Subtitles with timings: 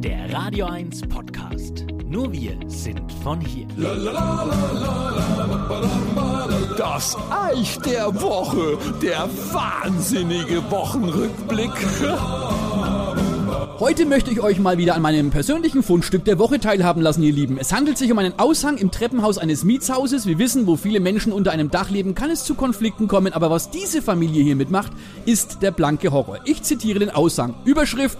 [0.00, 1.84] Der Radio 1 Podcast.
[2.06, 3.66] Nur wir sind von hier.
[6.76, 11.72] Das Eich der Woche, der wahnsinnige Wochenrückblick.
[13.80, 17.32] Heute möchte ich euch mal wieder an meinem persönlichen Fundstück der Woche teilhaben lassen, ihr
[17.32, 17.58] Lieben.
[17.58, 20.26] Es handelt sich um einen Aushang im Treppenhaus eines Mietshauses.
[20.26, 23.50] Wir wissen, wo viele Menschen unter einem Dach leben, kann es zu Konflikten kommen, aber
[23.50, 24.92] was diese Familie hier mitmacht,
[25.26, 26.38] ist der blanke Horror.
[26.44, 27.54] Ich zitiere den Aushang.
[27.64, 28.18] Überschrift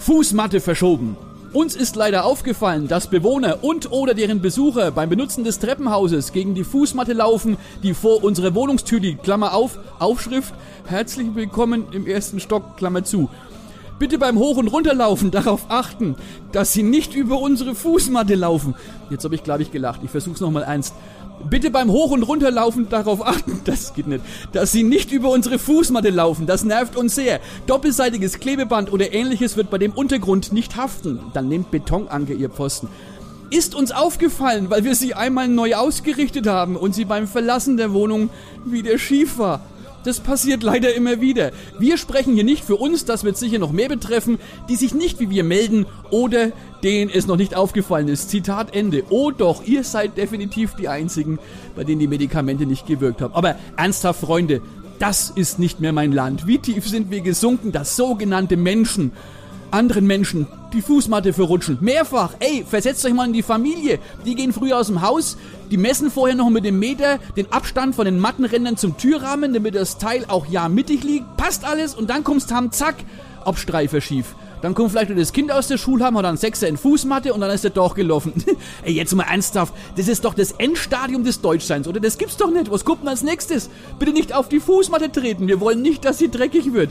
[0.00, 1.14] Fußmatte verschoben.
[1.52, 6.54] Uns ist leider aufgefallen, dass Bewohner und oder deren Besucher beim Benutzen des Treppenhauses gegen
[6.54, 9.24] die Fußmatte laufen, die vor unserer Wohnungstür liegt.
[9.24, 10.54] Klammer auf, Aufschrift,
[10.86, 13.28] herzlich willkommen im ersten Stock, Klammer zu.
[14.00, 16.16] Bitte beim Hoch- und Runterlaufen darauf achten,
[16.52, 18.74] dass Sie nicht über unsere Fußmatte laufen.
[19.10, 20.00] Jetzt habe ich, glaube ich, gelacht.
[20.02, 20.94] Ich versuch's nochmal ernst.
[21.50, 25.58] Bitte beim Hoch- und Runterlaufen darauf achten, das geht nicht, dass Sie nicht über unsere
[25.58, 26.46] Fußmatte laufen.
[26.46, 27.40] Das nervt uns sehr.
[27.66, 31.20] Doppelseitiges Klebeband oder ähnliches wird bei dem Untergrund nicht haften.
[31.34, 32.88] Dann nehmt Betonanker, ihr Pfosten.
[33.50, 37.92] Ist uns aufgefallen, weil wir sie einmal neu ausgerichtet haben und sie beim Verlassen der
[37.92, 38.30] Wohnung
[38.64, 39.60] wieder schief war.
[40.04, 41.50] Das passiert leider immer wieder.
[41.78, 45.20] Wir sprechen hier nicht für uns, das wird sicher noch mehr betreffen, die sich nicht
[45.20, 48.30] wie wir melden oder denen es noch nicht aufgefallen ist.
[48.30, 49.04] Zitat Ende.
[49.10, 51.38] Oh doch, ihr seid definitiv die Einzigen,
[51.76, 53.34] bei denen die Medikamente nicht gewirkt haben.
[53.34, 54.62] Aber ernsthaft, Freunde,
[54.98, 56.46] das ist nicht mehr mein Land.
[56.46, 59.12] Wie tief sind wir gesunken, dass sogenannte Menschen
[59.72, 61.78] anderen Menschen die Fußmatte verrutschen.
[61.80, 62.34] Mehrfach.
[62.38, 63.98] Ey, versetzt euch mal in die Familie.
[64.24, 65.36] Die gehen früh aus dem Haus,
[65.70, 69.74] die messen vorher noch mit dem Meter den Abstand von den Mattenrändern zum Türrahmen, damit
[69.74, 71.36] das Teil auch ja mittig liegt.
[71.36, 72.96] Passt alles und dann kommst ham, zack,
[73.44, 74.34] Abstreifer schief.
[74.62, 77.32] Dann kommt vielleicht nur das Kind aus der Schule haben, hat dann Sechser in Fußmatte
[77.32, 78.32] und dann ist er doch gelaufen.
[78.82, 82.00] Ey, jetzt mal ernsthaft, das ist doch das Endstadium des Deutschseins, oder?
[82.00, 82.70] Das gibt's doch nicht.
[82.70, 83.70] Was kommt denn als nächstes?
[83.98, 85.48] Bitte nicht auf die Fußmatte treten.
[85.48, 86.90] Wir wollen nicht, dass sie dreckig wird.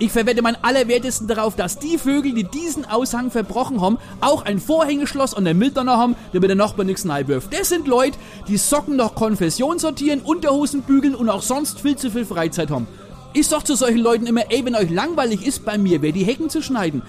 [0.00, 4.60] Ich verwette mein Allerwertesten darauf, dass die Vögel, die diesen Aushang verbrochen haben, auch ein
[4.60, 7.52] Vorhängeschloss an der Milderner haben, damit der Nachbar nichts wirft.
[7.52, 12.12] Das sind Leute, die Socken nach Konfession sortieren, Unterhosen bügeln und auch sonst viel zu
[12.12, 12.86] viel Freizeit haben.
[13.32, 16.24] Ich sag zu solchen Leuten immer, ey, wenn euch langweilig ist bei mir, wer die
[16.24, 17.02] Hecken zu schneiden.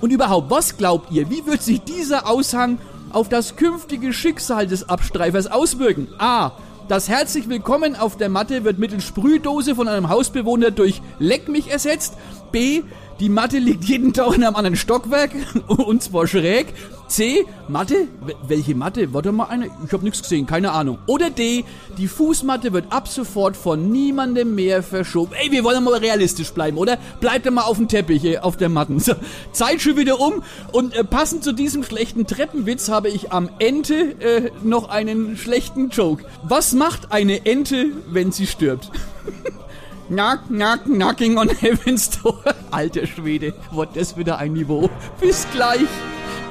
[0.00, 2.78] Und überhaupt, was glaubt ihr, wie wird sich dieser Aushang
[3.12, 6.06] auf das künftige Schicksal des Abstreifers auswirken?
[6.18, 6.52] A.
[6.88, 11.68] Das herzlich willkommen auf der Matte wird mittels Sprühdose von einem Hausbewohner durch Leck mich
[11.68, 12.14] ersetzt.
[12.52, 12.82] B.
[13.18, 15.30] Die Matte liegt jeden Tag in einem anderen Stockwerk
[15.68, 16.74] und zwar schräg.
[17.08, 17.46] C.
[17.68, 18.08] Matte?
[18.46, 19.14] Welche Matte?
[19.14, 19.70] Warte mal eine.
[19.86, 20.98] Ich habe nichts gesehen, keine Ahnung.
[21.06, 21.64] Oder D.
[21.96, 25.32] Die Fußmatte wird ab sofort von niemandem mehr verschoben.
[25.40, 26.98] Ey, wir wollen mal realistisch bleiben, oder?
[27.20, 28.98] Bleibt mal auf dem Teppich, äh, auf der Matten.
[28.98, 29.14] So,
[29.52, 30.42] Zeit schon wieder um.
[30.72, 35.90] Und äh, passend zu diesem schlechten Treppenwitz habe ich am Ente äh, noch einen schlechten
[35.90, 36.24] Joke.
[36.42, 38.90] Was macht eine Ente, wenn sie stirbt?
[40.08, 42.40] Knock, knock, knocking on heaven's door.
[42.70, 44.88] Alter Schwede, wird das wieder ein Niveau.
[45.20, 45.88] Bis gleich,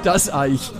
[0.02, 0.72] das Eich.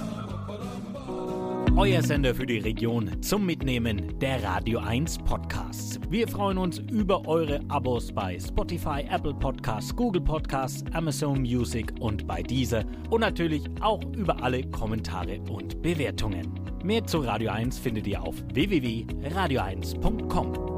[1.74, 5.98] Euer Sender für die Region zum Mitnehmen der Radio 1 Podcasts.
[6.10, 12.26] Wir freuen uns über eure Abos bei Spotify, Apple Podcasts, Google Podcasts, Amazon Music und
[12.26, 16.58] bei dieser und natürlich auch über alle Kommentare und Bewertungen.
[16.82, 20.75] Mehr zu Radio 1 findet ihr auf www.radio1.com.